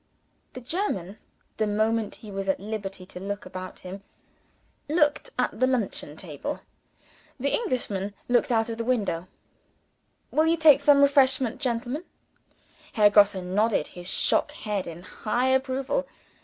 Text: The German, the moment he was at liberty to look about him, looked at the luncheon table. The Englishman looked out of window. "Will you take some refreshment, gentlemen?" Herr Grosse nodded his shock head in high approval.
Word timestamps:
The 0.53 0.61
German, 0.61 1.19
the 1.57 1.67
moment 1.67 2.15
he 2.15 2.31
was 2.31 2.49
at 2.49 2.59
liberty 2.59 3.05
to 3.05 3.19
look 3.19 3.45
about 3.45 3.77
him, 3.81 4.01
looked 4.89 5.29
at 5.37 5.59
the 5.59 5.67
luncheon 5.67 6.17
table. 6.17 6.61
The 7.39 7.53
Englishman 7.53 8.15
looked 8.27 8.51
out 8.51 8.67
of 8.69 8.79
window. 8.79 9.27
"Will 10.31 10.47
you 10.47 10.57
take 10.57 10.81
some 10.81 11.03
refreshment, 11.03 11.61
gentlemen?" 11.61 12.03
Herr 12.93 13.11
Grosse 13.11 13.35
nodded 13.35 13.85
his 13.89 14.09
shock 14.09 14.49
head 14.53 14.87
in 14.87 15.03
high 15.03 15.49
approval. 15.49 16.07